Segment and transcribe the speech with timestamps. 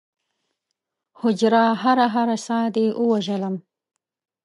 [1.21, 1.63] هجره!
[1.83, 3.55] هره هره ساه دې ووژلم